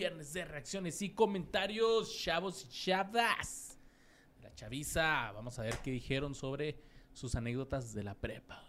[0.00, 3.76] viernes de reacciones y comentarios, chavos y chavas.
[4.40, 6.80] La chaviza, vamos a ver qué dijeron sobre
[7.12, 8.64] sus anécdotas de la prepa.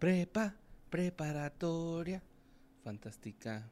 [0.00, 0.56] Prepa,
[0.90, 2.24] preparatoria,
[2.82, 3.70] fantástica.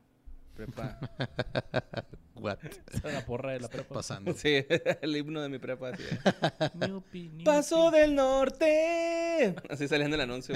[0.54, 1.00] Prepa.
[2.36, 2.58] What?
[2.92, 3.92] Esa es la porra de la prepa.
[3.92, 4.32] Pasando.
[4.34, 4.64] sí,
[5.02, 5.90] el himno de mi prepa.
[6.94, 7.42] opinión.
[7.42, 9.56] Paso del norte.
[9.68, 10.54] Así salían del anuncio.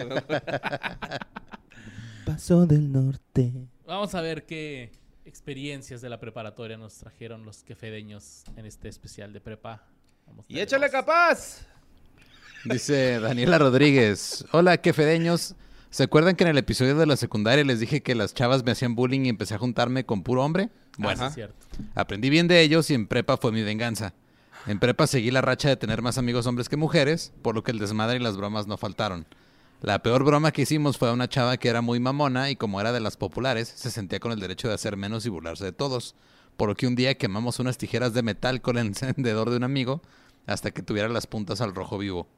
[2.25, 3.53] Paso del norte.
[3.85, 4.93] Vamos a ver qué
[5.25, 9.85] experiencias de la preparatoria nos trajeron los quefedeños en este especial de prepa.
[10.27, 10.91] Vamos Y échale más.
[10.93, 11.67] capaz.
[12.65, 14.45] Dice Daniela Rodríguez.
[14.53, 15.55] Hola, qué fedeños.
[15.91, 18.71] ¿Se acuerdan que en el episodio de la secundaria les dije que las chavas me
[18.71, 20.69] hacían bullying y empecé a juntarme con puro hombre?
[20.99, 21.51] Bueno, Ah, sí, Ajá.
[21.51, 21.67] es cierto.
[21.95, 24.13] aprendí bien de ellos y en prepa fue mi venganza.
[24.67, 27.71] En prepa seguí la racha de tener más amigos hombres que mujeres, por lo que
[27.71, 29.27] el desmadre y las bromas no faltaron.
[29.83, 32.83] La peor broma que hicimos fue a una chava que era muy mamona y como
[32.83, 35.73] era de las populares, se sentía con el derecho de hacer menos y burlarse de
[35.73, 36.15] todos.
[36.59, 39.65] Por lo que un día quemamos unas tijeras de metal con el encendedor de un
[39.65, 40.03] amigo
[40.47, 42.29] hasta que tuviera las puntas al rojo vivo.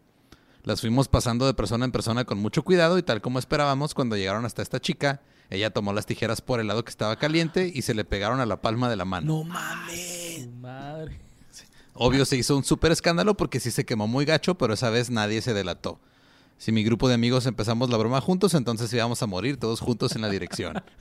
[0.62, 4.16] Las fuimos pasando de persona en persona con mucho cuidado y tal como esperábamos, cuando
[4.16, 5.20] llegaron hasta esta chica,
[5.50, 8.46] ella tomó las tijeras por el lado que estaba caliente y se le pegaron a
[8.46, 9.26] la palma de la mano.
[9.26, 10.44] No mames.
[10.44, 11.18] Su madre.
[11.94, 15.10] Obvio se hizo un súper escándalo porque sí se quemó muy gacho, pero esa vez
[15.10, 15.98] nadie se delató.
[16.58, 20.14] Si mi grupo de amigos empezamos la broma juntos, entonces íbamos a morir todos juntos
[20.14, 20.82] en la dirección.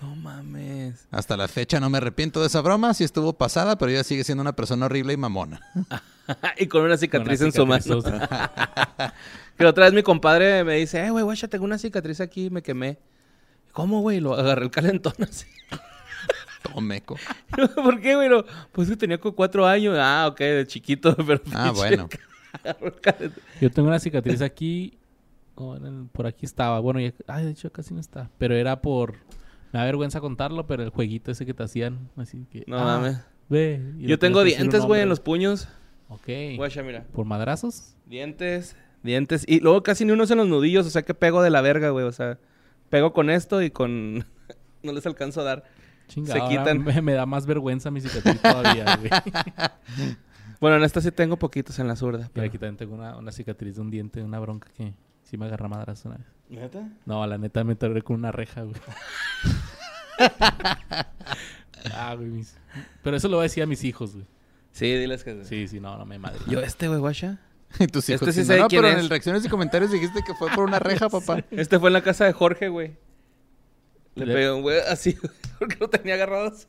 [0.00, 1.08] No mames.
[1.10, 4.22] Hasta la fecha no me arrepiento de esa broma, sí estuvo pasada, pero ella sigue
[4.22, 5.60] siendo una persona horrible y mamona.
[6.56, 8.02] y con una cicatriz, Con en su mano.
[9.58, 12.62] que otra vez mi compadre me dice, eh, güey, guacha, tengo una cicatriz aquí, me
[12.62, 12.96] quemé.
[13.72, 14.20] ¿Cómo, güey?
[14.20, 15.46] Lo agarré el calentón así.
[16.62, 17.16] Todo meco.
[17.74, 18.28] ¿Por qué, güey?
[18.70, 19.96] Pues que tenía como cuatro años.
[19.98, 22.08] Ah, ok, de chiquito, pero Ah, bueno.
[23.60, 24.98] Yo tengo una cicatriz aquí.
[26.12, 26.80] por aquí estaba.
[26.80, 28.30] Bueno, ya, ay, de hecho casi no está.
[28.38, 29.14] Pero era por.
[29.72, 32.08] Me da vergüenza contarlo, pero el jueguito ese que te hacían.
[32.16, 32.64] Así que.
[32.66, 33.20] No ah, mames.
[33.48, 33.80] Ve.
[33.98, 35.68] Yo tengo dientes, güey, en los puños.
[36.08, 36.28] Ok.
[36.56, 37.04] Guacha, mira.
[37.12, 37.94] ¿Por madrazos?
[38.06, 39.44] Dientes, dientes.
[39.46, 41.90] Y luego casi ni unos en los nudillos, o sea que pego de la verga,
[41.90, 42.06] güey.
[42.06, 42.38] O sea,
[42.88, 44.26] pego con esto y con...
[44.82, 45.64] no les alcanzo a dar.
[46.08, 46.82] Se quitan.
[46.82, 49.10] Me, me da más vergüenza mi cicatriz todavía, güey.
[50.60, 52.26] Bueno, en esta sí tengo poquitos en la zurda.
[52.26, 54.92] Y pero- aquí también tengo una, una cicatriz de un diente, una bronca que
[55.22, 56.26] sí me agarra madrazos una vez.
[56.48, 56.88] ¿Neta?
[57.06, 58.74] No, la neta me tardé con una reja, güey.
[61.94, 62.28] ah, güey.
[62.28, 62.56] mis-
[63.02, 64.26] Pero eso lo voy a decir a mis hijos, güey.
[64.72, 65.44] Sí, diles que...
[65.44, 66.38] Sí, sí, no, no me madre.
[66.48, 67.38] Yo este, güey, guacha.
[67.78, 69.04] Y tus hijos Este sí diciendo, sé no, quién pero en es".
[69.04, 71.44] el reacciones y comentarios dijiste que fue por una reja, papá.
[71.50, 72.96] Este fue en la casa de Jorge, güey.
[74.14, 75.16] Le Le- pegué un güey así,
[75.58, 76.66] porque lo tenía agarrados.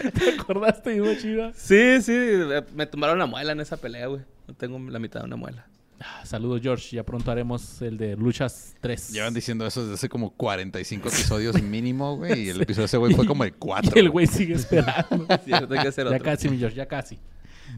[0.18, 1.52] ¿Te acordaste, Ivo Chiva?
[1.54, 2.16] Sí, sí,
[2.74, 4.22] me tumbaron la muela en esa pelea, güey.
[4.48, 5.66] No tengo la mitad de una muela.
[6.00, 6.96] Ah, Saludos, George.
[6.96, 9.12] Ya pronto haremos el de Luchas 3.
[9.12, 12.44] Llevan diciendo eso desde hace como 45 episodios mínimo, güey.
[12.44, 13.92] Y el episodio de ese güey fue como el 4.
[13.94, 15.04] Y el güey sigue esperando.
[15.44, 16.24] Sí, tengo que hacer ya otro.
[16.24, 17.18] casi, mi George, ya casi.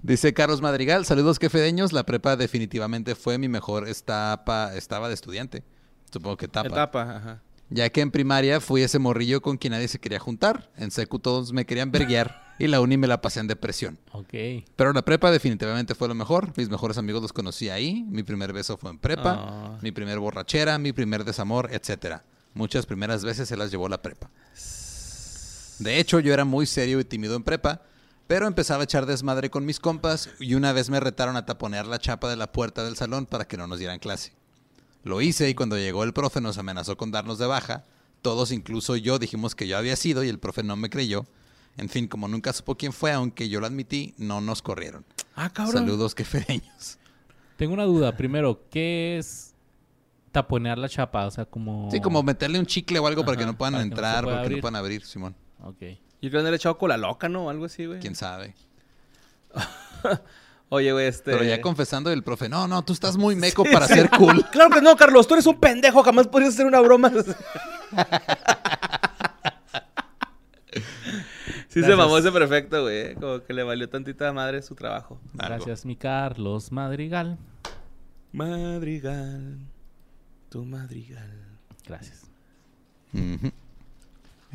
[0.02, 5.64] Dice Carlos Madrigal, saludos quefedeños, la prepa definitivamente fue mi mejor etapa, estaba de estudiante.
[6.10, 6.68] Supongo que etapa.
[6.68, 7.42] Etapa, ajá.
[7.72, 10.70] Ya que en primaria fui ese morrillo con quien nadie se quería juntar.
[10.76, 13.98] En secu todos me querían verguiar y la uni me la pasé en depresión.
[14.12, 14.34] Ok.
[14.76, 16.52] Pero la prepa definitivamente fue lo mejor.
[16.56, 18.04] Mis mejores amigos los conocí ahí.
[18.08, 19.36] Mi primer beso fue en prepa.
[19.38, 19.78] Ah.
[19.80, 22.24] Mi primer borrachera, mi primer desamor, etcétera.
[22.54, 24.30] Muchas primeras veces se las llevó la prepa.
[25.78, 27.82] De hecho, yo era muy serio y tímido en prepa,
[28.26, 31.86] pero empezaba a echar desmadre con mis compas y una vez me retaron a taponear
[31.86, 34.32] la chapa de la puerta del salón para que no nos dieran clase.
[35.04, 37.84] Lo hice y cuando llegó el profe nos amenazó con darnos de baja.
[38.22, 41.26] Todos, incluso yo, dijimos que yo había sido y el profe no me creyó.
[41.76, 45.04] En fin, como nunca supo quién fue, aunque yo lo admití, no nos corrieron.
[45.34, 45.82] Ah, cabrón.
[45.82, 46.98] Saludos quefereños.
[47.56, 48.16] Tengo una duda.
[48.16, 49.54] Primero, ¿qué es
[50.30, 51.26] taponear la chapa?
[51.26, 51.90] O sea, como...
[51.90, 53.96] Sí, como meterle un chicle o algo para que Ajá, no puedan para que no
[53.96, 55.34] se entrar, para que no puedan abrir, Simón.
[55.60, 55.80] Ok.
[56.20, 57.50] Yo creo que le echado cola loca, ¿no?
[57.50, 57.98] Algo así, güey.
[57.98, 58.54] Quién sabe.
[60.74, 61.32] Oye, güey, este...
[61.32, 64.42] Pero ya confesando el profe, no, no, tú estás muy meco para ser cool.
[64.50, 65.28] Claro que no, Carlos.
[65.28, 66.02] Tú eres un pendejo.
[66.02, 67.12] Jamás podrías hacer una broma.
[71.68, 73.14] sí se mamó ese perfecto, güey.
[73.16, 75.20] Como que le valió tantita madre su trabajo.
[75.36, 75.56] Algo.
[75.56, 77.36] Gracias, mi Carlos Madrigal.
[78.32, 79.58] Madrigal.
[80.48, 81.50] Tu madrigal.
[81.86, 82.22] Gracias.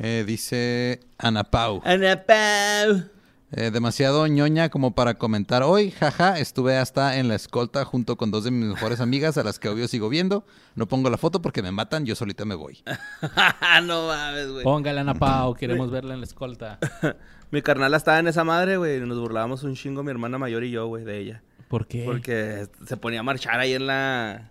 [0.00, 1.80] Eh, dice Ana Pau.
[1.84, 3.04] Ana Pau.
[3.50, 5.90] Eh, demasiado ñoña como para comentar hoy.
[5.90, 9.58] Jaja, estuve hasta en la escolta junto con dos de mis mejores amigas a las
[9.58, 10.44] que obvio sigo viendo.
[10.74, 12.82] No pongo la foto porque me matan, yo solita me voy.
[13.84, 14.64] no mames, güey.
[14.64, 16.78] Póngale Ana Pau, queremos verla en la escolta.
[17.50, 18.98] Mi carnal estaba en esa madre, güey.
[18.98, 21.42] y Nos burlábamos un chingo, mi hermana mayor y yo, güey, de ella.
[21.68, 22.04] ¿Por qué?
[22.04, 24.50] Porque se ponía a marchar ahí en la...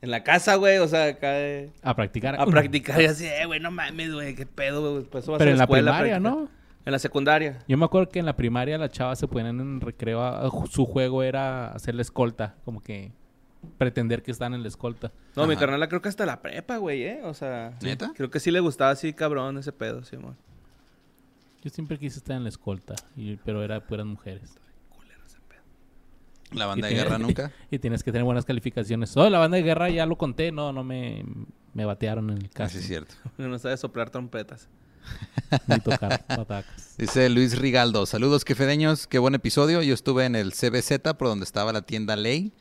[0.00, 2.40] En la casa, güey, o sea, acá de- A practicar.
[2.40, 5.04] a practicar y así, eh, güey, no mames, güey, qué pedo, güey.
[5.04, 6.20] Pues eso va a Pero ser en la escuela, primaria.
[6.20, 6.48] ¿no?
[6.86, 7.58] En la secundaria.
[7.68, 10.20] Yo me acuerdo que en la primaria las chavas se ponían en recreo.
[10.22, 12.56] a- a- su juego era hacer la escolta.
[12.64, 13.12] Como que
[13.76, 15.12] pretender que están en la escolta.
[15.36, 17.20] No, mi carnal creo que hasta la prepa, güey, ¿eh?
[17.24, 17.76] O sea...
[17.82, 18.12] ¿Neta?
[18.16, 20.34] Creo que sí le gustaba así, cabrón, ese pedo, sí, amor.
[21.62, 22.94] Yo siempre quise estar en la escolta.
[23.16, 24.56] y- pero era puras mujeres.
[26.52, 27.52] La banda Y de guerra nunca.
[27.70, 29.16] Y tienes que tener buenas calificaciones.
[29.16, 30.50] Oh, la banda de guerra ya lo conté.
[30.50, 31.24] No, no me,
[31.74, 32.64] me batearon en el caso.
[32.76, 33.14] Así es cierto.
[33.38, 34.68] No sabe soplar trompetas.
[35.66, 36.94] Ni tocar patacas.
[36.98, 39.82] Dice Luis Rigaldo, saludos quefedeños, qué buen episodio.
[39.82, 42.52] Yo estuve en el CBZ, por donde estaba la tienda Ley.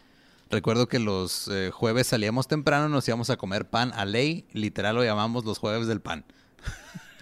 [0.50, 4.45] Recuerdo que los eh, jueves salíamos temprano, nos íbamos a comer pan a Ley.
[4.53, 6.25] Literal lo llamamos los jueves del pan.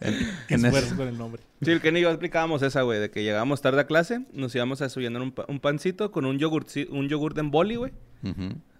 [0.00, 0.14] en,
[0.48, 1.42] Qué en esfuerzo con el nombre.
[1.62, 4.54] Sí, el Kenny y yo explicábamos esa, güey, de que llegábamos tarde a clase, nos
[4.54, 7.92] íbamos a desayunar un, pa- un pancito con un yogur, un yogur en boli, güey,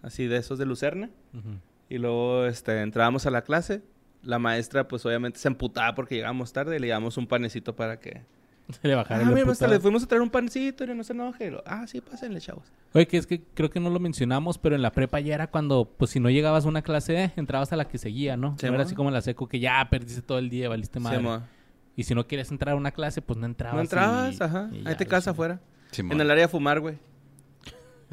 [0.02, 1.10] así de esos de lucerna.
[1.88, 3.82] Y luego este, entrábamos a la clase.
[4.22, 7.98] La maestra, pues obviamente se emputaba porque llegábamos tarde y le llevamos un panecito para
[7.98, 8.22] que.
[8.82, 11.12] Le Ah, bajaron la mira, maestra, le fuimos a traer un pancito y no se
[11.12, 11.50] enoje.
[11.50, 12.64] Lo, ah, sí, pásenle, chavos.
[12.94, 15.48] Oye, que es que creo que no lo mencionamos, pero en la prepa ya era
[15.48, 18.56] cuando, pues si no llegabas a una clase, eh, entrabas a la que seguía, ¿no?
[18.58, 18.84] Sí, no era mo.
[18.86, 21.44] así como en la seco que ya perdiste todo el día, valiste Sí, madre.
[21.96, 23.74] y si no quieres entrar a una clase, pues no entrabas.
[23.76, 24.69] no entrabas, y- ajá.
[24.72, 25.16] y Ahí te chingo.
[25.16, 25.60] afuera.
[25.90, 26.12] Simón.
[26.12, 26.98] En el área de fumar, güey.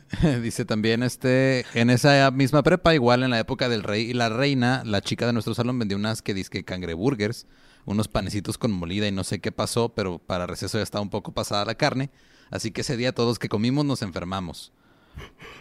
[0.42, 4.30] Dice también, este, en esa misma prepa, igual en la época del rey y la
[4.30, 7.46] reina, la chica de nuestro salón vendió unas que disque cangreburgers,
[7.86, 11.10] unos panecitos con molida y no sé qué pasó, pero para receso ya estaba un
[11.10, 12.10] poco pasada la carne,
[12.52, 14.72] así que ese día todos que comimos nos enfermamos.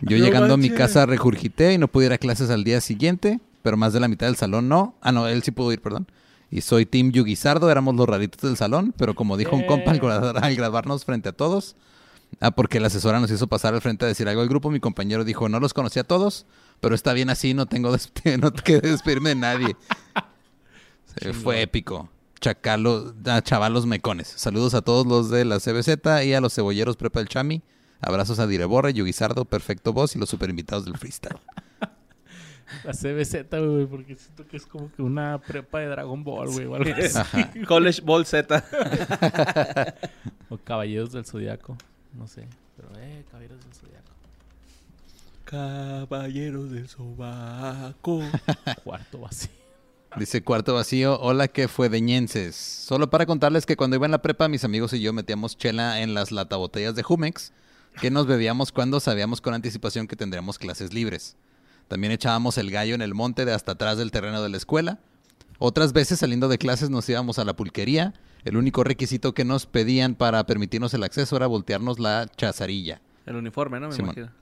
[0.02, 2.80] Yo No llegando a mi casa regurgité y no pude ir a clases al día
[2.80, 4.94] siguiente, pero más de la mitad del salón no.
[5.00, 6.06] Ah, no, él sí pudo ir, perdón.
[6.50, 10.36] Y soy Team Yuguizardo, éramos los raritos del salón, pero como dijo un compa al,
[10.42, 11.76] al grabarnos frente a todos,
[12.40, 14.70] Ah, porque la asesora nos hizo pasar al frente a decir algo al grupo.
[14.70, 16.46] Mi compañero dijo, no los conocía a todos,
[16.80, 19.76] pero está bien así, no tengo des- no que despedirme de nadie.
[21.20, 22.08] Se- fue épico.
[22.40, 24.28] Chacalo, ah, chavalos mecones.
[24.36, 27.62] Saludos a todos los de la CBZ y a los cebolleros Prepa del Chami.
[28.00, 31.38] Abrazos a Direborre, Yuguizardo, Perfecto Voz y los super invitados del freestyle.
[32.84, 36.66] La CBZ, güey, porque siento que es como que una prepa de Dragon Ball, güey,
[36.66, 37.62] o algo así.
[37.66, 38.62] College Ball Z.
[40.50, 41.76] O Caballeros del Zodiaco.
[42.18, 42.48] No sé.
[42.76, 44.08] Pero, eh, Caballeros del Zodiaco.
[45.44, 48.20] Caballeros del Sobaco.
[48.84, 49.50] Cuarto vacío.
[50.16, 52.56] Dice Cuarto Vacío, hola que fue deñenses.
[52.56, 56.00] Solo para contarles que cuando iba en la prepa, mis amigos y yo metíamos chela
[56.00, 57.52] en las latabotellas de Jumex,
[58.00, 61.36] que nos bebíamos cuando sabíamos con anticipación que tendríamos clases libres.
[61.88, 64.98] También echábamos el gallo en el monte de hasta atrás del terreno de la escuela.
[65.58, 68.14] Otras veces saliendo de clases nos íbamos a la pulquería.
[68.44, 73.00] El único requisito que nos pedían para permitirnos el acceso era voltearnos la chazarilla.
[73.26, 73.88] El uniforme, ¿no?
[73.88, 74.14] Me Simón.
[74.16, 74.32] imagino.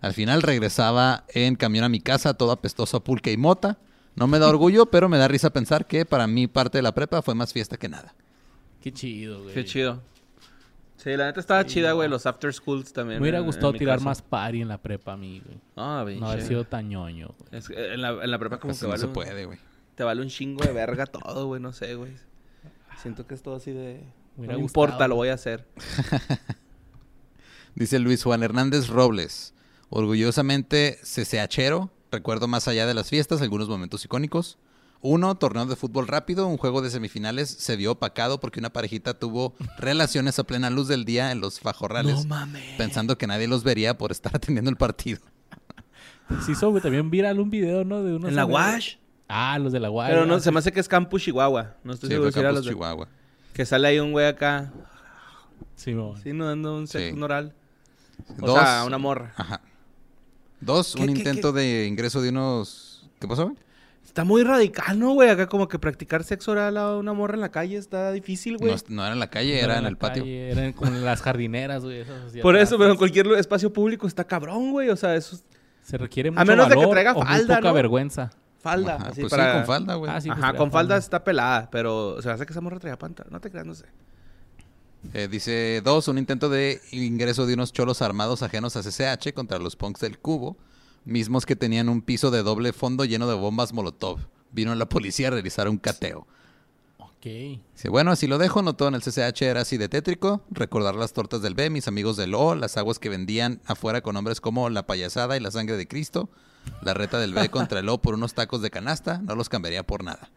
[0.00, 3.76] Al final regresaba en camión a mi casa, todo apestoso a pulque y mota.
[4.16, 6.92] No me da orgullo, pero me da risa pensar que para mí parte de la
[6.94, 8.14] prepa fue más fiesta que nada.
[8.80, 9.54] Qué chido, güey.
[9.54, 10.00] Qué chido.
[10.96, 12.08] Sí, la neta estaba chida, güey.
[12.08, 13.20] Los after schools también.
[13.20, 14.04] Me hubiera gustado tirar caso.
[14.06, 15.58] más party en la prepa a mí, güey.
[15.76, 17.48] Ah, No haber sido tan ñoño, güey.
[17.60, 19.58] Es que en, la, en la prepa como que no vale se un- puede, güey.
[19.94, 21.60] te vale un chingo de verga todo, güey.
[21.60, 22.12] No sé, güey.
[23.00, 24.04] Siento que es todo así de...
[24.36, 25.66] Me No importa, lo voy a hacer.
[27.74, 29.54] Dice Luis Juan Hernández Robles.
[29.88, 31.90] Orgullosamente CCHero.
[32.10, 34.58] Recuerdo más allá de las fiestas algunos momentos icónicos.
[35.02, 39.18] Uno, torneo de fútbol rápido, un juego de semifinales se vio opacado porque una parejita
[39.18, 42.62] tuvo relaciones a plena luz del día en los fajorrales, mames.
[42.76, 45.20] pensando que nadie los vería por estar atendiendo el partido.
[46.44, 48.04] Se hizo también viral un video, ¿no?
[48.04, 48.96] De unos ¿En la Wash?
[49.32, 50.08] Ah, los de la Wash.
[50.10, 51.76] Pero no, se me hace que es Campus Chihuahua.
[51.84, 53.08] No estoy Sí, seguro si era Campus los de- Chihuahua.
[53.52, 54.72] Que sale ahí un güey acá.
[55.76, 56.16] Sí, mo.
[56.22, 57.22] Sí, no dando un, sexo, Sí.
[57.22, 57.54] oral.
[58.40, 58.58] O Dos.
[58.58, 59.32] sea, una morra.
[59.36, 59.60] Ajá.
[60.60, 63.08] Dos, ¿Qué, un qué, intento de ingreso de unos...
[63.18, 63.56] ¿Qué pasó, güey?
[64.04, 65.30] Está muy radical, ¿no, güey?
[65.30, 68.74] Acá como que practicar sexo oral a una morra en la calle está difícil, güey.
[68.74, 70.22] No, no era en la calle, No era en el patio.
[70.24, 72.04] calle, Eran como en las jardineras, güey.
[72.42, 74.88] Por eso, pero en cualquier espacio público está cabrón, güey.
[74.90, 75.44] O sea, eso es
[75.82, 77.74] Se requiere mucho menos de que traiga o muy falda, poca ¿no?
[77.74, 78.30] vergüenza.
[78.60, 78.96] Falda.
[78.96, 79.52] Ajá, así pues para...
[79.52, 80.12] sí, con falda, güey.
[80.12, 80.96] Ah, sí, pues Ajá, con falda falda.
[80.98, 83.32] está pelada, pero o sea, hace que esa morra traía pantalón.
[83.32, 83.86] No te creas, no sé.
[85.14, 89.58] Eh, dice dos, un intento de ingreso de unos cholos armados ajenos a CCH contra
[89.58, 90.56] los punks del cubo,
[91.04, 94.18] mismos que tenían un piso de doble fondo lleno de bombas Molotov.
[94.52, 96.26] Vino la policía a realizar un cateo.
[96.98, 97.24] Ok.
[97.24, 100.42] Dice, bueno, así lo dejo, no todo en el CCH era así de tétrico.
[100.50, 104.14] Recordar las tortas del B, mis amigos del O, las aguas que vendían afuera con
[104.14, 106.30] nombres como La Payasada y La Sangre de Cristo,
[106.82, 109.84] la reta del B contra el O por unos tacos de canasta, no los cambiaría
[109.86, 110.30] por nada.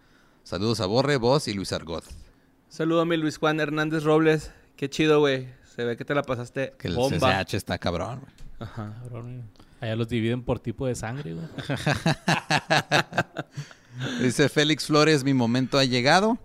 [0.43, 2.03] Saludos a Borre, Vos y Luis Argot.
[2.69, 4.51] Saludo a mi Luis Juan Hernández Robles.
[4.75, 5.47] Qué chido, güey.
[5.75, 7.43] Se ve que te la pasaste Que el bomba.
[7.43, 8.19] CCH está cabrón.
[8.19, 8.31] güey.
[8.59, 8.93] Ajá.
[9.03, 9.43] Cabrón.
[9.79, 11.45] Allá los dividen por tipo de sangre, güey.
[14.21, 16.37] Dice Félix Flores, mi momento ha llegado.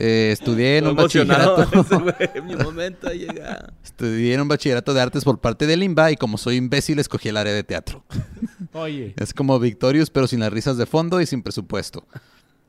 [0.00, 1.62] Eh, estudié en un Estoy bachillerato.
[1.80, 2.14] ese güey.
[2.44, 3.72] Mi momento ha llegado.
[3.82, 7.28] estudié en un bachillerato de artes por parte del IMBA y como soy imbécil escogí
[7.30, 8.04] el área de teatro.
[8.74, 9.14] Oye.
[9.16, 12.06] Es como Victorious, pero sin las risas de fondo y sin presupuesto.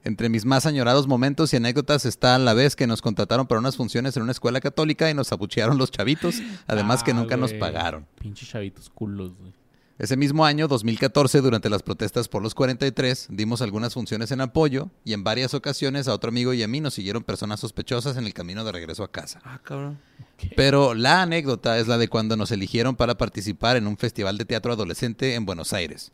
[0.04, 3.76] Entre mis más añorados momentos y anécdotas está la vez que nos contrataron para unas
[3.76, 7.54] funciones en una escuela católica y nos abuchearon los chavitos, además que Ah, nunca nos
[7.54, 8.08] pagaron.
[8.20, 9.54] Pinches chavitos culos, güey.
[10.00, 14.90] Ese mismo año, 2014, durante las protestas por los 43, dimos algunas funciones en apoyo
[15.04, 18.26] y en varias ocasiones a otro amigo y a mí nos siguieron personas sospechosas en
[18.26, 19.42] el camino de regreso a casa.
[19.44, 20.00] Ah, cabrón.
[20.56, 24.46] Pero la anécdota es la de cuando nos eligieron para participar en un festival de
[24.46, 26.14] teatro adolescente en Buenos Aires.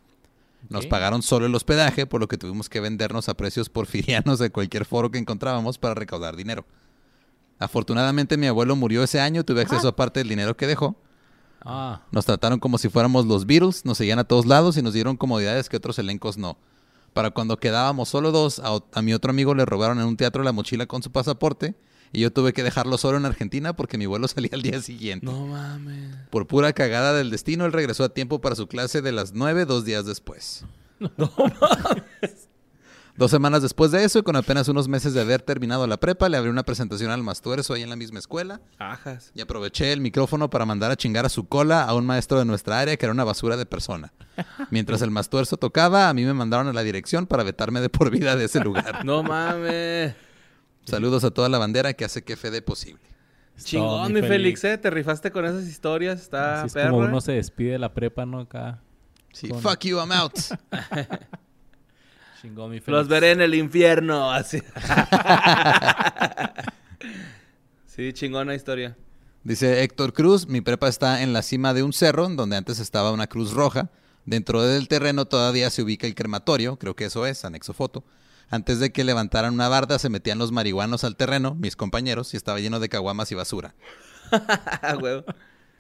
[0.67, 4.49] Nos pagaron solo el hospedaje, por lo que tuvimos que vendernos a precios porfirianos de
[4.49, 6.65] cualquier foro que encontrábamos para recaudar dinero.
[7.59, 10.95] Afortunadamente mi abuelo murió ese año, tuve acceso a parte del dinero que dejó.
[11.65, 14.93] Ah, Nos trataron como si fuéramos los Beatles, nos seguían a todos lados y nos
[14.93, 16.57] dieron comodidades que otros elencos no.
[17.13, 20.51] Para cuando quedábamos solo dos, a, mi otro amigo le robaron en un teatro la
[20.51, 21.75] mochila con su pasaporte
[22.13, 25.25] y yo tuve que dejarlo solo en Argentina porque mi vuelo salía al día siguiente.
[25.25, 26.15] No mames.
[26.29, 29.65] Por pura cagada del destino, él regresó a tiempo para su clase de las 9
[29.65, 30.65] dos días después.
[33.17, 36.27] Dos semanas después de eso, y con apenas unos meses de haber terminado la prepa,
[36.27, 38.59] le abrí una presentación al Mastuerzo ahí en la misma escuela.
[38.77, 39.31] Ajas.
[39.33, 42.45] Y aproveché el micrófono para mandar a chingar a su cola a un maestro de
[42.45, 44.11] nuestra área que era una basura de persona.
[44.69, 48.11] Mientras el Mastuerzo tocaba, a mí me mandaron a la dirección para vetarme de por
[48.11, 49.05] vida de ese lugar.
[49.05, 50.13] No mames.
[50.83, 53.01] Saludos a toda la bandera que hace que Fede posible.
[53.57, 54.77] Chingón, mi Félix, ¿eh?
[54.77, 56.21] Te rifaste con esas historias.
[56.21, 56.89] Está Así es perra.
[56.91, 58.39] como uno se despide de la prepa, ¿no?
[58.41, 58.81] Acá.
[59.31, 60.33] Sí, Con- fuck you, I'm out.
[62.45, 62.91] Chingón, mi Félix.
[62.99, 64.31] Los veré en el infierno.
[64.31, 64.61] Así.
[67.87, 68.95] sí, chingona historia.
[69.43, 73.11] Dice Héctor Cruz, mi prepa está en la cima de un cerro donde antes estaba
[73.11, 73.89] una cruz roja.
[74.25, 78.03] Dentro del terreno todavía se ubica el crematorio, creo que eso es, anexo foto.
[78.49, 82.37] Antes de que levantaran una barda se metían los marihuanos al terreno, mis compañeros, y
[82.37, 83.73] estaba lleno de caguamas y basura.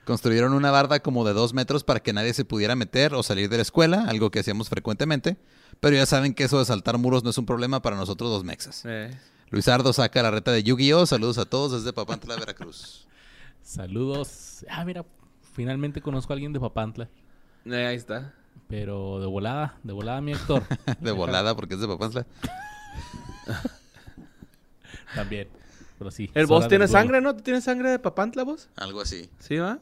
[0.05, 3.49] Construyeron una barda como de dos metros para que nadie se pudiera meter o salir
[3.49, 5.37] de la escuela, algo que hacíamos frecuentemente.
[5.79, 8.43] Pero ya saben que eso de saltar muros no es un problema para nosotros los
[8.43, 8.83] mexas.
[8.85, 9.17] Eh.
[9.49, 11.07] Luisardo saca la reta de Yu-Gi-Oh!
[11.07, 13.07] Saludos a todos desde Papantla, Veracruz.
[13.63, 14.63] Saludos.
[14.69, 15.03] Ah, mira,
[15.53, 17.09] finalmente conozco a alguien de Papantla.
[17.65, 18.31] Eh, ahí está.
[18.67, 20.63] Pero de volada, de volada, mi Héctor.
[20.99, 22.25] De volada, porque es de Papantla.
[25.15, 25.47] También.
[25.97, 26.29] Pero sí.
[26.33, 27.35] El vos tiene sangre, ¿no?
[27.35, 28.69] ¿Tú tienes sangre de Papantla, vos?
[28.75, 29.29] Algo así.
[29.39, 29.79] Sí, va.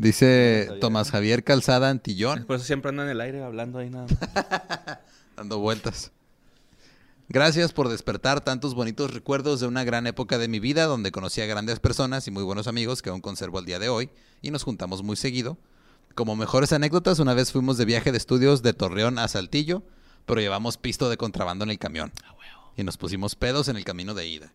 [0.00, 4.06] Dice Tomás Javier Calzada Antillón, Por eso siempre andan en el aire hablando ahí nada
[4.06, 4.98] más.
[5.36, 6.12] dando vueltas.
[7.28, 11.40] Gracias por despertar tantos bonitos recuerdos de una gran época de mi vida donde conocí
[11.40, 14.08] a grandes personas y muy buenos amigos que aún conservo al día de hoy
[14.40, 15.58] y nos juntamos muy seguido.
[16.14, 19.82] Como mejores anécdotas, una vez fuimos de viaje de estudios de Torreón a Saltillo,
[20.26, 22.12] pero llevamos pisto de contrabando en el camión.
[22.76, 24.52] Y nos pusimos pedos en el camino de ida.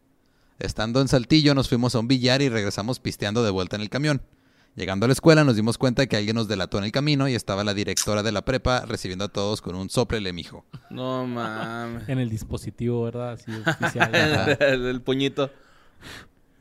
[0.59, 3.89] Estando en Saltillo nos fuimos a un billar y regresamos pisteando de vuelta en el
[3.89, 4.21] camión.
[4.75, 7.35] Llegando a la escuela nos dimos cuenta que alguien nos delató en el camino y
[7.35, 10.65] estaba la directora de la prepa recibiendo a todos con un sople mijo.
[10.89, 12.09] No mames.
[12.09, 13.33] En el dispositivo, ¿verdad?
[13.33, 14.57] Así oficial.
[14.59, 15.51] el, el puñito.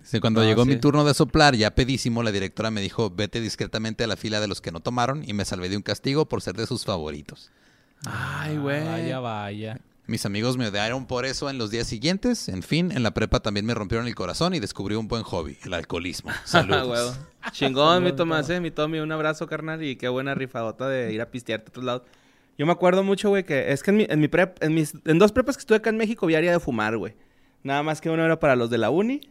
[0.03, 4.05] Sí, cuando llegó mi turno de soplar, ya pedísimo, la directora me dijo, vete discretamente
[4.05, 6.43] a la fila de los que no tomaron y me salvé de un castigo por
[6.43, 7.51] ser de sus favoritos.
[8.05, 8.85] Ay, güey.
[8.85, 9.81] Vaya, vaya.
[10.13, 12.51] Mis amigos me odiaron por eso en los días siguientes.
[12.51, 15.57] En fin, en la prepa también me rompieron el corazón y descubrí un buen hobby,
[15.65, 16.31] el alcoholismo.
[16.35, 16.87] Ah, Saludos.
[16.87, 17.13] huevo.
[17.53, 18.61] Chingón, mi Tomás, eh.
[18.61, 19.83] Mi Tommy, un abrazo, carnal.
[19.83, 22.03] Y qué buena rifadota de ir a pistearte a otros lados.
[22.59, 24.93] Yo me acuerdo mucho, güey, que es que en mi, en mi prep, en mis,
[25.07, 27.15] en dos prepas que estuve acá en México había área de fumar, güey.
[27.63, 29.23] Nada más que uno era para los de la uni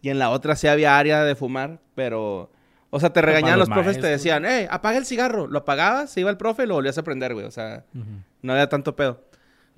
[0.00, 2.50] y en la otra sí había área de fumar, pero...
[2.88, 5.48] O sea, te regañaban los los, profes, te decían, hey, apaga el cigarro.
[5.48, 7.44] Lo apagabas, se iba el profe y lo volvías a prender, güey.
[7.44, 7.84] O sea,
[8.40, 9.28] no había tanto pedo.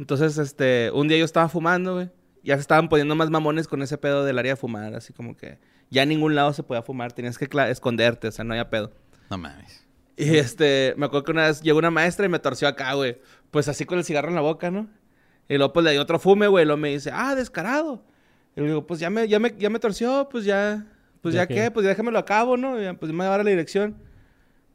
[0.03, 2.11] Entonces, este, un día yo estaba fumando, güey.
[2.43, 5.37] Ya se estaban poniendo más mamones con ese pedo del área de fumar, así como
[5.37, 8.69] que ya en ningún lado se podía fumar, tenías que esconderte, o sea, no había
[8.69, 8.91] pedo.
[9.31, 9.87] No mames.
[10.17, 13.19] Y este, me acuerdo que una vez llegó una maestra y me torció acá, güey.
[13.53, 14.89] Pues así con el cigarro en la boca, ¿no?
[15.49, 16.65] Y luego pues le di otro fume, güey.
[16.65, 18.03] Y luego me dice, ah, descarado.
[18.57, 20.85] Y le digo, pues ya me, ya me, ya me torció, pues ya,
[21.21, 21.71] pues ¿Ya ya, qué?
[21.71, 22.77] pues ya déjamelo a cabo, ¿no?
[22.81, 23.95] Y ya, pues me va a dar la dirección.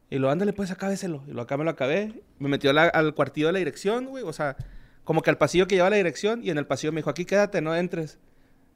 [0.09, 1.21] Y lo ándale, pues acábeselo.
[1.27, 2.23] Y lo acá me lo acabé.
[2.39, 4.23] Me metió la- al cuartillo de la dirección, güey.
[4.23, 4.55] O sea,
[5.07, 6.43] como que al pasillo que lleva la dirección.
[6.43, 8.19] Y en el pasillo me dijo, aquí quédate, no entres.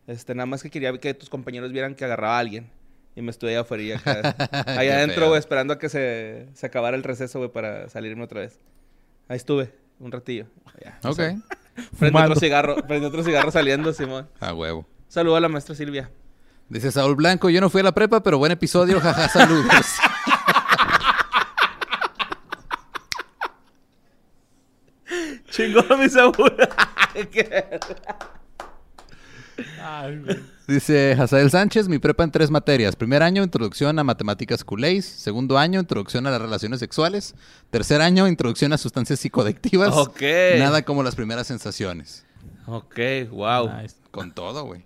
[0.08, 2.72] Este, nada más que quería que tus compañeros vieran que agarraba a alguien.
[3.18, 4.34] Y me estuve allá afuera, y acá,
[4.66, 8.40] allá adentro, güey, esperando a que se, se acabara el receso, güey, para salirme otra
[8.40, 8.58] vez.
[9.28, 10.46] Ahí estuve, un ratillo.
[11.04, 11.18] Ok.
[11.18, 11.44] Prendí
[11.98, 12.32] Fumando.
[12.32, 14.30] otro cigarro, otro cigarro saliendo, Simón.
[14.40, 14.88] A huevo.
[15.10, 16.12] Saludo a la maestra Silvia.
[16.70, 19.68] Dice Saúl Blanco, yo no fui a la prepa, pero buen episodio, jaja, saludos.
[25.62, 26.56] Chingón mi Saúl.
[29.84, 30.40] Ay, güey.
[30.68, 32.96] Dice Hazael Sánchez, mi prepa en tres materias.
[32.96, 35.06] Primer año, introducción a matemáticas culés.
[35.06, 37.36] Segundo año, introducción a las relaciones sexuales.
[37.70, 39.94] Tercer año, introducción a sustancias psicoactivas.
[39.94, 40.22] Ok.
[40.58, 42.26] Nada como las primeras sensaciones.
[42.68, 43.00] ok,
[43.32, 43.70] wow.
[43.82, 43.96] Nice.
[44.12, 44.86] Con todo, güey.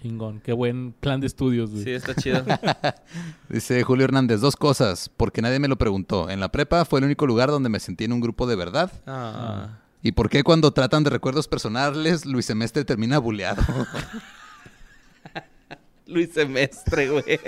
[0.00, 0.40] Chingón.
[0.40, 1.84] Qué buen plan de estudios, güey.
[1.84, 2.44] Sí, está chido.
[3.48, 6.30] Dice Julio Hernández, dos cosas, porque nadie me lo preguntó.
[6.30, 8.92] En la prepa fue el único lugar donde me sentí en un grupo de verdad.
[9.06, 9.80] Ah.
[10.02, 13.62] ¿Y por qué cuando tratan de recuerdos personales, Luis Semestre termina buleado?
[16.06, 17.24] Luis Semestre, güey.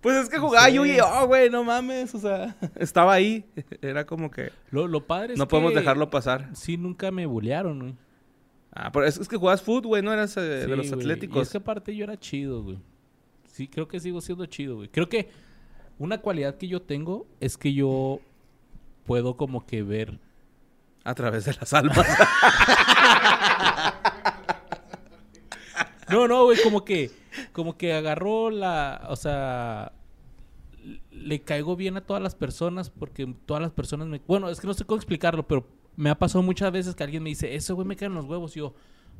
[0.00, 0.74] pues es que jugaba Sí.
[0.74, 2.14] Yu-Gi-Oh, güey, no mames.
[2.14, 3.46] O sea, estaba ahí.
[3.80, 6.50] Era como que Lo, lo padre es no podemos dejarlo pasar.
[6.54, 7.94] Sí, nunca me bullearon, güey.
[8.78, 11.00] Ah, pero es, es que jugabas fútbol, güey, no eras eh, de los güey.
[11.00, 11.38] atléticos.
[11.38, 12.78] Y es que aparte yo era chido, güey.
[13.50, 14.88] Sí, creo que sigo siendo chido, güey.
[14.88, 15.30] Creo que
[15.98, 18.20] una cualidad que yo tengo es que yo
[19.06, 20.18] puedo como que ver.
[21.04, 22.06] A través de las almas.
[26.08, 27.10] No, no, güey, como que,
[27.52, 29.90] como que agarró la, o sea,
[31.10, 34.68] le caigo bien a todas las personas porque todas las personas me, bueno, es que
[34.68, 35.66] no sé cómo explicarlo, pero
[35.96, 38.56] me ha pasado muchas veces que alguien me dice, eso güey me caen los huevos,
[38.56, 38.74] y yo,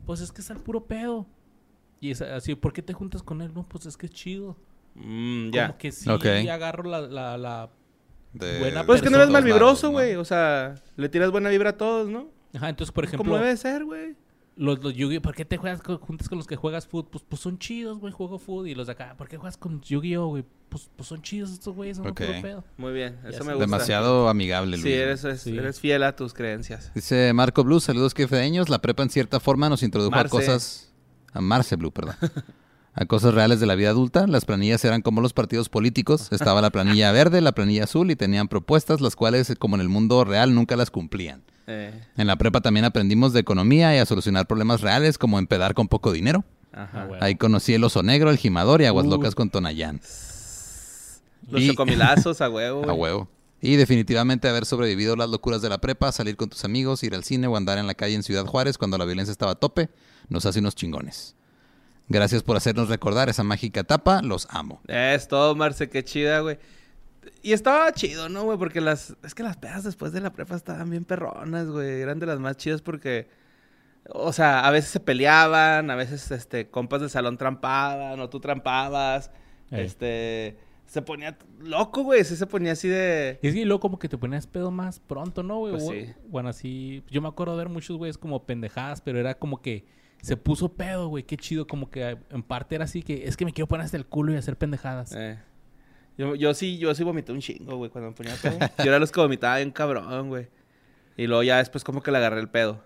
[0.05, 1.27] pues es que es al puro pedo.
[2.01, 3.53] Y es así, ¿por qué te juntas con él?
[3.55, 4.57] No, pues es que es chido.
[4.95, 5.67] Mm, ya.
[5.69, 6.27] Como que sí Ok.
[6.51, 7.71] agarro la, la, la-
[8.33, 10.15] De- Buena Pues es que no eres mal todos vibroso, lados, güey.
[10.15, 10.21] ¿no?
[10.21, 12.29] O sea, le tiras buena vibra a todos, ¿no?
[12.55, 14.15] Ajá, entonces, por ejemplo, Como debe ser, güey.
[14.57, 15.23] Los, los Yu-Gi-Oh!
[15.23, 17.09] ¿Por qué te juegas con, juntas con los que juegas fútbol?
[17.11, 18.69] Pues, pues son chidos, güey, juego fútbol.
[18.69, 20.45] Y los de acá, ¿por qué juegas con Yu-Gi-Oh, güey?
[20.69, 22.21] Pues, pues son chidos estos güeyes, son Ok.
[22.27, 22.65] puro pedo.
[22.77, 23.61] Muy bien, eso me gusta.
[23.67, 24.83] Demasiado amigable, Luis.
[24.83, 25.57] Sí, eres, es- Sí.
[25.57, 26.91] eres fiel a tus creencias.
[26.95, 28.69] Dice Marco Blue, saludos quefedeños.
[28.69, 30.37] La prepa en cierta forma nos introdujo Marce.
[30.37, 30.93] a cosas...
[31.33, 32.15] A Marce Blue, perdón.
[32.95, 34.27] A cosas reales de la vida adulta.
[34.27, 36.29] Las planillas eran como los partidos políticos.
[36.33, 39.91] Estaba la planilla verde, la planilla azul y tenían propuestas, las cuales, como en el
[39.91, 41.43] mundo real, nunca las cumplían.
[41.67, 45.75] Eh, En la prepa también aprendimos de economía y a solucionar problemas reales, como empedar
[45.75, 46.45] con poco dinero.
[46.73, 47.03] ajá.
[47.03, 47.21] Ah, güey.
[47.23, 49.11] Ahí conocí el oso negro, el gimador y aguas Uh.
[49.11, 50.01] locas con Tonayán.
[51.51, 52.89] Los Y- chocomilazos a huevo.
[52.89, 53.29] A huevo.
[53.61, 57.25] Y definitivamente haber sobrevivido las locuras de la prepa, salir con tus amigos, ir al
[57.25, 59.89] cine o andar en la calle en Ciudad Juárez cuando la violencia estaba a tope,
[60.29, 61.35] nos hace unos chingones.
[62.09, 64.81] Gracias por hacernos recordar esa mágica etapa, los amo.
[64.87, 66.59] Es todo, Marce, qué chida, güey.
[67.43, 68.59] Y estaba chido, ¿no, güey?
[68.59, 69.17] Porque las...
[69.23, 72.01] Es que las pedas después de la prepa estaban bien perronas, güey.
[72.01, 73.29] Eran de las más chidas porque...
[74.09, 78.41] O sea, a veces se peleaban, a veces, este, compas del salón trampaban, o tú
[78.41, 79.31] trampabas.
[79.71, 79.85] Ey.
[79.85, 80.59] Este...
[80.87, 82.23] Se ponía loco, güey.
[82.25, 83.41] Sí se ponía así de...
[83.43, 85.73] Y es que luego como que te ponías pedo más pronto, ¿no, güey?
[85.73, 86.15] Pues sí.
[86.29, 87.03] Bueno, así...
[87.11, 89.85] Yo me acuerdo de ver muchos güeyes como pendejadas, pero era como que
[90.23, 91.25] se puso pedo, güey.
[91.25, 91.67] Qué chido.
[91.67, 94.33] Como que en parte era así que es que me quiero poner hasta el culo
[94.33, 95.13] y hacer pendejadas.
[95.17, 95.39] Eh.
[96.19, 98.59] Yo, yo sí, yo sí vomité un chingo, güey, cuando me ponía pedo.
[98.79, 100.49] Yo era los que vomitaba bien cabrón, güey.
[101.17, 102.83] Y luego ya después como que le agarré el pedo.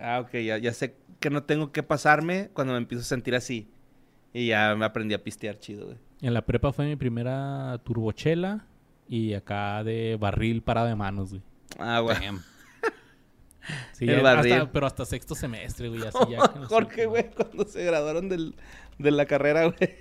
[0.00, 3.34] Ah, ok, ya, ya sé que no tengo que pasarme cuando me empiezo a sentir
[3.34, 3.68] así.
[4.34, 5.98] Y ya me aprendí a pistear chido, güey.
[6.22, 8.66] En la prepa fue mi primera turbochela
[9.08, 11.42] y acá de barril parado de manos, güey.
[11.78, 12.16] Ah, güey.
[13.92, 14.52] Sí, El barril.
[14.54, 16.02] hasta- pero hasta sexto semestre, güey.
[16.02, 16.48] Así ya.
[16.52, 18.56] que no Jorge, güey, cuando se graduaron del,
[18.98, 19.94] de la carrera, güey.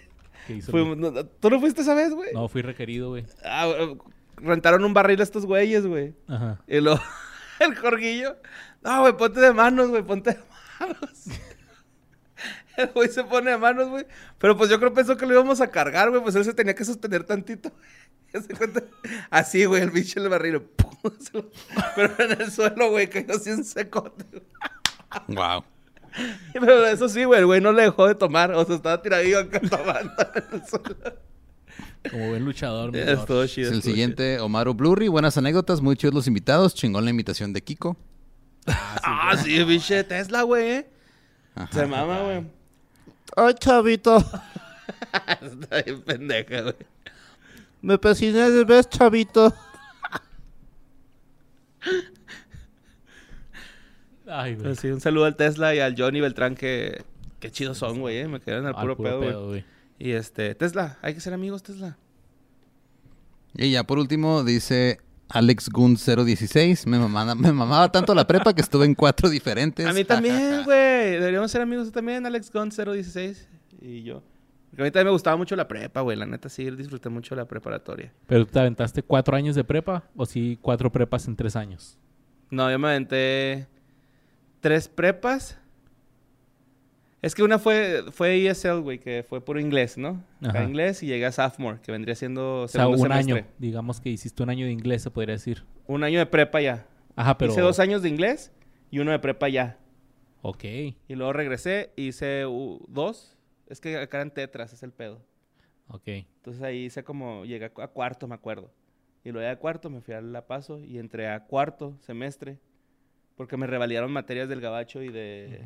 [0.47, 1.11] Qué hizo, Fuimos- güey.
[1.13, 2.33] no, ¿Tú no fuiste esa vez, güey?
[2.33, 3.25] No, fui requerido, güey.
[3.43, 3.97] Ah, güey,
[4.37, 6.13] rentaron un barril a estos güeyes, güey.
[6.27, 6.59] Ajá.
[6.67, 6.99] Y luego,
[7.59, 8.37] el Jorgillo,
[8.81, 10.39] no, güey, ponte de manos, güey, ponte de
[10.79, 11.25] manos.
[12.77, 14.05] El güey se pone de manos, güey.
[14.37, 16.21] Pero pues yo creo pensó que lo íbamos a cargar, güey.
[16.23, 17.71] Pues él se tenía que sostener tantito.
[18.33, 18.81] Ya se cuenta.
[19.29, 20.61] Así, güey, el bicho en el barril.
[21.95, 24.23] Pero en el suelo, güey, cayó así en secote.
[24.31, 24.43] güey.
[25.27, 25.65] Wow.
[26.53, 28.51] Pero eso sí, güey, el güey no le dejó de tomar.
[28.53, 30.11] O sea, estaba tiradillo acá tomando
[30.51, 30.61] el.
[32.09, 33.69] Como buen luchador, mi Es todo Es chido.
[33.69, 35.07] el estuvo siguiente, Omaro Blurry.
[35.07, 36.73] Buenas anécdotas, muy chidos los invitados.
[36.73, 37.93] Chingón la invitación de Kiko.
[37.95, 38.75] chido.
[39.03, 40.63] Ah, sí, bicho de Tesla, güey.
[40.71, 40.89] eh.
[41.55, 41.69] Ajá.
[41.71, 42.43] Se mama, güey.
[43.35, 44.17] Ay, chavito.
[45.41, 46.75] Está bien pendeja, güey.
[47.81, 49.53] Me pesiné de vez, chavito.
[54.31, 54.63] Ay, güey.
[54.63, 57.03] Pero sí, un saludo al Tesla y al Johnny Beltrán que...
[57.39, 58.27] Qué chidos son, güey, eh.
[58.27, 59.65] Me quedan al Al puro, puro pedo, güey.
[59.99, 60.55] Y este...
[60.55, 61.97] Tesla, hay que ser amigos, Tesla.
[63.55, 66.87] Y ya por último dice Alex Gun 016.
[66.87, 69.85] Me mamaba, me mamaba tanto la prepa que estuve en cuatro diferentes.
[69.85, 71.11] A mí también, güey.
[71.11, 73.49] Deberíamos ser amigos también, Alex Gon 016
[73.81, 74.23] y yo.
[74.69, 76.17] Porque a mí también me gustaba mucho la prepa, güey.
[76.17, 78.13] La neta, sí, disfruté mucho la preparatoria.
[78.27, 81.97] ¿Pero tú te aventaste cuatro años de prepa o sí cuatro prepas en tres años?
[82.49, 83.67] No, yo me aventé
[84.61, 85.57] tres prepas.
[87.21, 90.23] Es que una fue, fue ESL, güey, que fue puro inglés, ¿no?
[90.41, 93.33] Acá inglés y llegué a sophomore, que vendría siendo O sea, un semestre.
[93.33, 93.47] año.
[93.59, 95.63] Digamos que hiciste un año de inglés, se podría decir.
[95.85, 96.87] Un año de prepa ya.
[97.15, 97.51] Ajá, pero...
[97.51, 98.51] Hice dos años de inglés
[98.89, 99.77] y uno de prepa ya.
[100.41, 100.63] Ok.
[100.63, 103.37] Y luego regresé y hice uh, dos.
[103.67, 105.21] Es que acá eran tetras, es el pedo.
[105.89, 106.07] Ok.
[106.07, 108.71] Entonces ahí hice como, llegué a cuarto, me acuerdo.
[109.23, 112.57] Y luego de cuarto me fui a La Paso y entré a cuarto semestre
[113.41, 115.65] porque me revalidaron materias del Gabacho y de,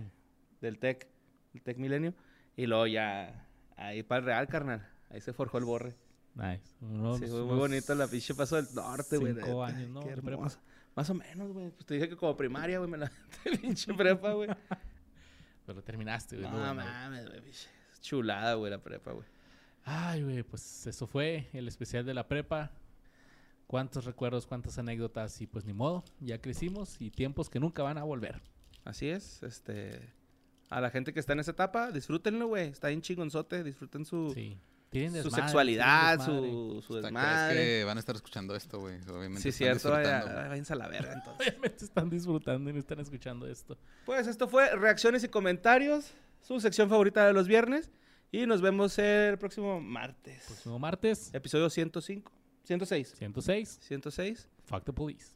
[0.61, 1.09] del TEC,
[1.53, 2.13] el TEC Milenio.
[2.55, 4.88] Y luego ya ahí para el Real, carnal.
[5.09, 5.93] Ahí se forjó el borre.
[6.35, 6.73] Nice.
[6.79, 9.33] Unos- sí, fue muy bonito la pinche paso del norte, güey.
[9.33, 9.99] cinco años, ¿no?
[9.99, 10.57] Qué hermoso.
[10.95, 11.69] Más o menos, güey.
[11.71, 13.11] Pues te dije que como primaria, güey, me la
[13.61, 14.47] pinche prepa, güey.
[15.65, 16.49] Pero terminaste, güey.
[16.49, 17.41] No mames, güey.
[17.41, 17.67] pinche
[17.99, 19.27] Chulada, güey, la prepa, güey.
[19.83, 22.71] Ay, güey, pues eso fue el especial de la prepa.
[23.67, 27.97] Cuántos recuerdos, cuántas anécdotas y pues ni modo, ya crecimos y tiempos que nunca van
[27.97, 28.41] a volver.
[28.84, 30.13] Así es, este...
[30.69, 32.69] A la gente que está en esa etapa, disfrútenlo, güey.
[32.69, 34.58] Está bien chingonzote, disfruten su, Sí.
[34.89, 36.71] Tienen su desmadre, sexualidad, tienen desmadre.
[36.71, 37.54] su, su desmadre.
[37.54, 38.95] crees que van a estar escuchando esto, güey.
[39.10, 41.47] Obviamente Sí, están cierto, váyanse a la verga, entonces.
[41.49, 43.78] Obviamente están disfrutando y no están escuchando esto.
[44.06, 47.91] Pues esto fue reacciones y comentarios, su sección favorita de los viernes.
[48.32, 50.43] Y nos vemos el próximo martes.
[50.47, 52.32] Próximo martes, Episodio 105,
[52.69, 53.13] 106.
[53.21, 54.47] 106, 106.
[54.65, 55.36] Fuck the Police.